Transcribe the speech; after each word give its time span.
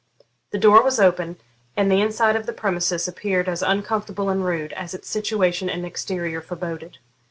The 0.49 0.57
door 0.57 0.81
was 0.81 0.99
open, 0.99 1.37
and 1.77 1.91
the 1.91 2.01
inside 2.01 2.35
of 2.35 2.47
the 2.47 2.53
premises 2.53 3.07
appeared 3.07 3.47
as 3.47 3.61
uncomfortable 3.61 4.29
and 4.29 4.43
rude 4.43 4.73
as 4.73 4.95
its 4.95 5.07
situation 5.07 5.69
and 5.69 5.85
exterior 5.85 6.41
foreboded. 6.41 6.97